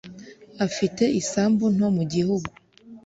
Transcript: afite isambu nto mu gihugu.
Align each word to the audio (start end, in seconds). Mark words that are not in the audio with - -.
afite 0.65 1.03
isambu 1.21 1.65
nto 1.75 1.87
mu 1.95 2.03
gihugu. 2.13 2.49